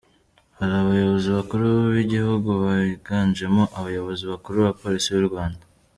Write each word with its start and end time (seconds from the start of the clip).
Hari 0.57 0.73
abayobozi 0.83 1.27
bakuru 1.37 1.67
b'igihugu 1.93 2.49
biganjemo 2.63 3.63
abayobozi 3.79 4.23
bakuru 4.31 4.57
ba 4.65 4.71
Polisi 4.81 5.07
y'u 5.11 5.27
Rwanda. 5.29 5.63